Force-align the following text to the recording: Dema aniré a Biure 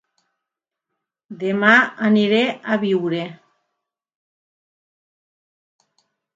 Dema 1.43 1.73
aniré 2.07 2.41
a 2.49 2.79
Biure 2.85 3.21